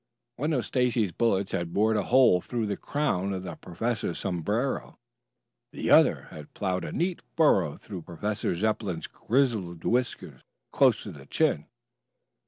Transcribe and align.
One 0.37 0.51
of 0.53 0.65
Stacy's 0.65 1.11
bullets 1.11 1.51
had 1.51 1.73
bored 1.75 1.95
a 1.95 2.01
hole 2.05 2.41
through 2.41 2.65
the 2.65 2.75
crown 2.75 3.33
of 3.33 3.43
the 3.43 3.53
professor's 3.53 4.17
sombrero. 4.17 4.97
The 5.73 5.91
other 5.91 6.23
had 6.31 6.55
plowed 6.55 6.83
a 6.85 6.91
neat 6.91 7.21
furrow 7.37 7.77
through 7.77 8.01
Professor 8.01 8.55
Zepplin's 8.55 9.05
grizzled 9.05 9.83
whiskers, 9.85 10.41
close 10.71 11.03
to 11.03 11.11
the 11.11 11.27
chin. 11.27 11.67